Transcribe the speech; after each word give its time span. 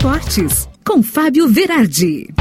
Esportes, 0.00 0.66
com 0.82 1.02
Fábio 1.02 1.46
Verardi. 1.46 2.32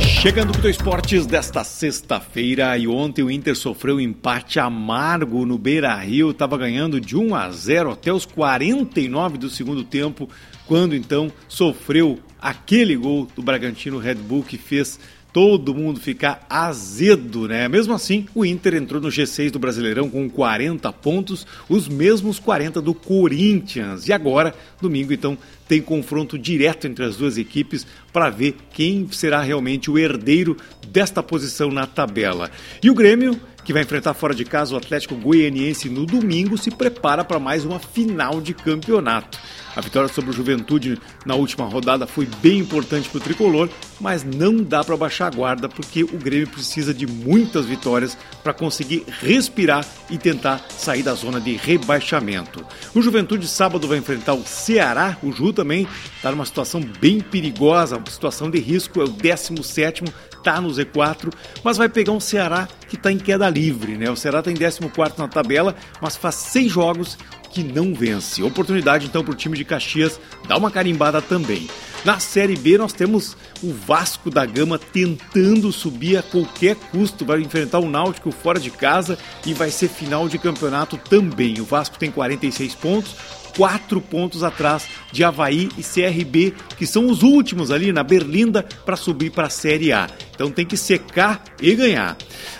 Chegando 0.00 0.58
com 0.58 0.66
o 0.66 0.70
Esportes 0.70 1.26
desta 1.26 1.62
sexta-feira 1.64 2.78
e 2.78 2.88
ontem 2.88 3.22
o 3.22 3.30
Inter 3.30 3.54
sofreu 3.54 3.96
um 3.96 4.00
empate 4.00 4.58
amargo 4.58 5.44
no 5.44 5.58
Beira-Rio, 5.58 6.30
estava 6.30 6.56
ganhando 6.56 6.98
de 6.98 7.14
1 7.14 7.34
a 7.34 7.50
0 7.50 7.90
até 7.90 8.10
os 8.10 8.24
49 8.24 9.36
do 9.36 9.50
segundo 9.50 9.84
tempo, 9.84 10.30
quando 10.66 10.96
então 10.96 11.30
sofreu 11.46 12.18
aquele 12.40 12.96
gol 12.96 13.28
do 13.36 13.42
Bragantino 13.42 13.98
Red 13.98 14.14
Bull 14.14 14.44
que 14.44 14.56
fez 14.56 14.98
todo 15.32 15.74
mundo 15.74 15.98
ficar 15.98 16.44
azedo, 16.48 17.48
né? 17.48 17.66
Mesmo 17.68 17.94
assim, 17.94 18.26
o 18.34 18.44
Inter 18.44 18.74
entrou 18.74 19.00
no 19.00 19.08
G6 19.08 19.50
do 19.50 19.58
Brasileirão 19.58 20.10
com 20.10 20.28
40 20.28 20.92
pontos, 20.92 21.46
os 21.68 21.88
mesmos 21.88 22.38
40 22.38 22.82
do 22.82 22.92
Corinthians. 22.92 24.06
E 24.08 24.12
agora, 24.12 24.54
domingo, 24.80 25.12
então, 25.12 25.38
tem 25.66 25.80
confronto 25.80 26.38
direto 26.38 26.86
entre 26.86 27.04
as 27.04 27.16
duas 27.16 27.38
equipes 27.38 27.86
para 28.12 28.28
ver 28.28 28.56
quem 28.74 29.08
será 29.10 29.40
realmente 29.40 29.90
o 29.90 29.98
herdeiro 29.98 30.56
desta 30.88 31.22
posição 31.22 31.70
na 31.70 31.86
tabela. 31.86 32.50
E 32.82 32.90
o 32.90 32.94
Grêmio 32.94 33.40
que 33.64 33.72
vai 33.72 33.82
enfrentar 33.82 34.14
fora 34.14 34.34
de 34.34 34.44
casa 34.44 34.74
o 34.74 34.76
Atlético 34.76 35.14
Goianiense 35.14 35.88
no 35.88 36.06
domingo, 36.06 36.58
se 36.58 36.70
prepara 36.70 37.24
para 37.24 37.38
mais 37.38 37.64
uma 37.64 37.78
final 37.78 38.40
de 38.40 38.54
campeonato. 38.54 39.38
A 39.74 39.80
vitória 39.80 40.08
sobre 40.08 40.30
o 40.30 40.32
Juventude 40.34 41.00
na 41.24 41.34
última 41.34 41.64
rodada 41.66 42.06
foi 42.06 42.28
bem 42.42 42.58
importante 42.58 43.08
para 43.08 43.18
o 43.18 43.20
tricolor, 43.20 43.70
mas 43.98 44.22
não 44.22 44.56
dá 44.56 44.84
para 44.84 44.96
baixar 44.96 45.28
a 45.28 45.30
guarda 45.30 45.68
porque 45.68 46.02
o 46.04 46.18
Grêmio 46.18 46.48
precisa 46.48 46.92
de 46.92 47.06
muitas 47.06 47.64
vitórias 47.64 48.16
para 48.42 48.52
conseguir 48.52 49.04
respirar 49.20 49.86
e 50.10 50.18
tentar 50.18 50.62
sair 50.68 51.02
da 51.02 51.14
zona 51.14 51.40
de 51.40 51.56
rebaixamento. 51.56 52.64
O 52.94 53.00
Juventude 53.00 53.48
sábado 53.48 53.88
vai 53.88 53.96
enfrentar 53.96 54.34
o 54.34 54.44
Ceará, 54.44 55.16
o 55.22 55.32
Ju 55.32 55.54
também 55.54 55.88
está 56.16 56.30
numa 56.30 56.44
situação 56.44 56.80
bem 57.00 57.20
perigosa, 57.20 57.96
uma 57.96 58.10
situação 58.10 58.50
de 58.50 58.58
risco, 58.58 59.00
é 59.00 59.04
o 59.04 59.08
17 59.08 60.04
está 60.42 60.60
no 60.60 60.68
Z4, 60.68 61.32
mas 61.62 61.76
vai 61.76 61.88
pegar 61.88 62.12
um 62.12 62.20
Ceará 62.20 62.68
que 62.88 62.96
está 62.96 63.10
em 63.10 63.18
queda 63.18 63.46
livre, 63.52 63.96
né? 63.96 64.10
O 64.10 64.16
Ceará 64.16 64.38
está 64.38 64.50
em 64.50 64.56
14 64.56 65.18
na 65.18 65.28
tabela, 65.28 65.76
mas 66.00 66.16
faz 66.16 66.36
seis 66.36 66.72
jogos 66.72 67.18
que 67.50 67.62
não 67.62 67.94
vence. 67.94 68.42
Oportunidade 68.42 69.06
então 69.06 69.22
para 69.22 69.32
o 69.32 69.36
time 69.36 69.56
de 69.56 69.64
Caxias 69.64 70.18
dar 70.48 70.56
uma 70.56 70.70
carimbada 70.70 71.20
também. 71.20 71.68
Na 72.04 72.18
Série 72.18 72.56
B 72.56 72.76
nós 72.76 72.92
temos 72.92 73.36
o 73.62 73.72
Vasco 73.72 74.28
da 74.28 74.44
Gama 74.44 74.76
tentando 74.76 75.70
subir 75.70 76.16
a 76.16 76.22
qualquer 76.22 76.74
custo, 76.74 77.24
vai 77.24 77.40
enfrentar 77.40 77.78
o 77.78 77.88
Náutico 77.88 78.32
fora 78.32 78.58
de 78.58 78.70
casa 78.70 79.16
e 79.46 79.54
vai 79.54 79.70
ser 79.70 79.88
final 79.88 80.28
de 80.28 80.36
campeonato 80.36 80.96
também. 80.96 81.60
O 81.60 81.64
Vasco 81.64 81.96
tem 81.96 82.10
46 82.10 82.74
pontos, 82.74 83.14
quatro 83.56 84.00
pontos 84.00 84.42
atrás 84.42 84.88
de 85.12 85.22
Havaí 85.22 85.68
e 85.78 85.82
CRB, 85.82 86.52
que 86.76 86.86
são 86.86 87.06
os 87.06 87.22
últimos 87.22 87.70
ali 87.70 87.92
na 87.92 88.02
Berlinda 88.02 88.64
para 88.84 88.96
subir 88.96 89.30
para 89.30 89.46
a 89.46 89.50
Série 89.50 89.92
A. 89.92 90.10
Então 90.34 90.50
tem 90.50 90.66
que 90.66 90.76
secar 90.76 91.44
e 91.60 91.72
ganhar. 91.72 92.16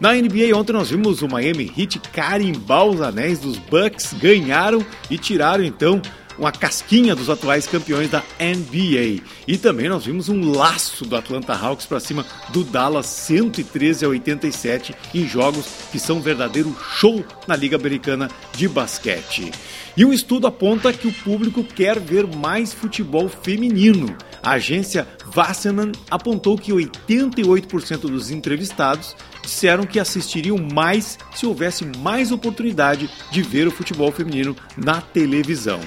Na 0.00 0.14
NBA 0.14 0.56
ontem 0.56 0.72
nós 0.72 0.88
vimos 0.88 1.20
o 1.20 1.28
Miami 1.28 1.70
Heat 1.76 1.98
carimbar 2.10 2.84
os 2.84 3.02
anéis 3.02 3.40
dos 3.40 3.58
Bucks, 3.58 4.14
ganharam 4.14 4.84
e 5.10 5.18
tiraram 5.18 5.62
então 5.62 6.00
uma 6.38 6.52
casquinha 6.52 7.14
dos 7.14 7.30
atuais 7.30 7.66
campeões 7.66 8.10
da 8.10 8.22
NBA. 8.40 9.22
E 9.46 9.56
também 9.56 9.88
nós 9.88 10.04
vimos 10.04 10.28
um 10.28 10.52
laço 10.52 11.04
do 11.04 11.16
Atlanta 11.16 11.54
Hawks 11.54 11.86
para 11.86 12.00
cima 12.00 12.24
do 12.50 12.64
Dallas 12.64 13.06
113 13.06 14.04
a 14.04 14.08
87 14.08 14.94
em 15.14 15.26
jogos 15.26 15.66
que 15.90 15.98
são 15.98 16.18
um 16.18 16.20
verdadeiro 16.20 16.76
show 16.96 17.24
na 17.46 17.56
Liga 17.56 17.76
Americana 17.76 18.30
de 18.54 18.68
Basquete. 18.68 19.50
E 19.96 20.04
um 20.04 20.12
estudo 20.12 20.46
aponta 20.46 20.92
que 20.92 21.08
o 21.08 21.12
público 21.12 21.64
quer 21.64 21.98
ver 21.98 22.26
mais 22.26 22.72
futebol 22.72 23.28
feminino. 23.28 24.14
A 24.42 24.52
agência 24.52 25.08
Wasserman 25.34 25.92
apontou 26.10 26.56
que 26.58 26.70
88% 26.70 28.00
dos 28.00 28.30
entrevistados 28.30 29.16
disseram 29.42 29.86
que 29.86 29.98
assistiriam 29.98 30.58
mais 30.58 31.18
se 31.34 31.46
houvesse 31.46 31.84
mais 31.98 32.30
oportunidade 32.30 33.08
de 33.30 33.42
ver 33.42 33.66
o 33.66 33.70
futebol 33.70 34.12
feminino 34.12 34.54
na 34.76 35.00
televisão. 35.00 35.80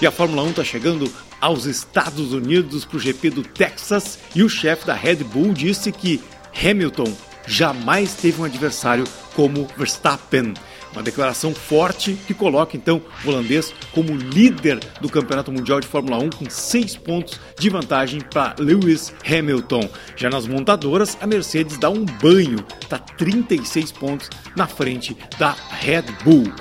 E 0.00 0.06
a 0.06 0.12
Fórmula 0.12 0.42
1 0.44 0.50
está 0.50 0.64
chegando 0.64 1.12
aos 1.40 1.64
Estados 1.64 2.32
Unidos 2.32 2.84
para 2.84 2.96
o 2.96 3.00
GP 3.00 3.30
do 3.30 3.42
Texas 3.42 4.18
e 4.32 4.44
o 4.44 4.48
chefe 4.48 4.86
da 4.86 4.94
Red 4.94 5.16
Bull 5.16 5.52
disse 5.52 5.90
que 5.90 6.22
Hamilton 6.54 7.12
jamais 7.48 8.14
teve 8.14 8.40
um 8.40 8.44
adversário 8.44 9.04
como 9.34 9.66
Verstappen. 9.76 10.54
Uma 10.92 11.02
declaração 11.02 11.54
forte 11.54 12.16
que 12.26 12.32
coloca 12.32 12.76
então 12.76 13.02
o 13.24 13.28
holandês 13.28 13.74
como 13.92 14.16
líder 14.16 14.78
do 15.00 15.08
Campeonato 15.08 15.52
Mundial 15.52 15.80
de 15.80 15.86
Fórmula 15.86 16.18
1 16.18 16.30
com 16.30 16.50
seis 16.50 16.96
pontos 16.96 17.40
de 17.58 17.68
vantagem 17.68 18.20
para 18.20 18.54
Lewis 18.58 19.12
Hamilton. 19.26 19.88
Já 20.16 20.30
nas 20.30 20.46
montadoras, 20.46 21.18
a 21.20 21.26
Mercedes 21.26 21.76
dá 21.76 21.90
um 21.90 22.04
banho, 22.04 22.64
está 22.80 22.98
36 22.98 23.92
pontos 23.92 24.30
na 24.56 24.66
frente 24.66 25.16
da 25.38 25.56
Red 25.80 26.04
Bull. 26.24 26.52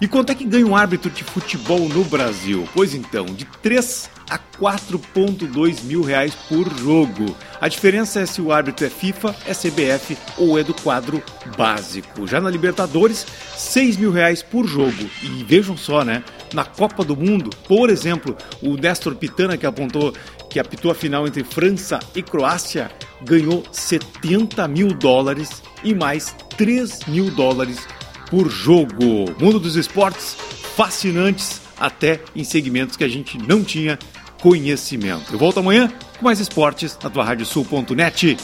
E 0.00 0.08
quanto 0.08 0.30
é 0.30 0.34
que 0.34 0.44
ganha 0.44 0.66
um 0.66 0.76
árbitro 0.76 1.10
de 1.10 1.22
futebol 1.22 1.88
no 1.88 2.04
Brasil? 2.04 2.68
Pois 2.74 2.94
então, 2.94 3.26
de 3.26 3.44
3 3.44 4.10
a 4.28 4.38
4,2 4.38 5.82
mil 5.84 6.02
reais 6.02 6.34
por 6.48 6.68
jogo. 6.78 7.36
A 7.60 7.68
diferença 7.68 8.20
é 8.20 8.26
se 8.26 8.40
o 8.40 8.52
árbitro 8.52 8.86
é 8.86 8.90
FIFA, 8.90 9.34
é 9.46 9.52
CBF 9.52 10.16
ou 10.38 10.58
é 10.58 10.62
do 10.62 10.74
quadro 10.74 11.22
básico. 11.56 12.26
Já 12.26 12.40
na 12.40 12.50
Libertadores, 12.50 13.26
6 13.56 13.96
mil 13.96 14.10
reais 14.10 14.42
por 14.42 14.66
jogo. 14.66 15.08
E 15.22 15.44
vejam 15.44 15.76
só, 15.76 16.04
né? 16.04 16.24
Na 16.52 16.64
Copa 16.64 17.04
do 17.04 17.16
Mundo, 17.16 17.50
por 17.68 17.90
exemplo, 17.90 18.36
o 18.62 18.76
Néstor 18.76 19.14
Pitana, 19.14 19.56
que 19.56 19.66
apontou 19.66 20.12
que 20.50 20.60
apitou 20.60 20.92
a 20.92 20.94
final 20.94 21.26
entre 21.26 21.42
França 21.42 21.98
e 22.14 22.22
Croácia, 22.22 22.88
ganhou 23.22 23.64
70 23.72 24.68
mil 24.68 24.94
dólares 24.94 25.60
e 25.82 25.92
mais 25.92 26.32
3 26.56 27.06
mil 27.08 27.28
dólares 27.32 27.84
por 28.34 28.50
jogo. 28.50 29.32
Mundo 29.38 29.60
dos 29.60 29.76
esportes 29.76 30.36
fascinantes 30.74 31.60
até 31.78 32.20
em 32.34 32.42
segmentos 32.42 32.96
que 32.96 33.04
a 33.04 33.08
gente 33.08 33.38
não 33.38 33.62
tinha 33.62 33.96
conhecimento. 34.42 35.32
Eu 35.32 35.38
volto 35.38 35.60
amanhã 35.60 35.92
com 36.18 36.24
mais 36.24 36.40
esportes 36.40 36.98
na 37.00 37.08
tua 37.08 37.24
radiosul.net. 37.24 38.36